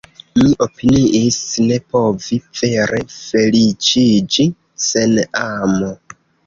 [0.37, 4.51] Mi opiniis ne povi vere feliĉiĝi
[4.91, 5.97] sen amo.